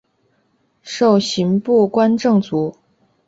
[0.81, 2.75] 授刑部观政卒。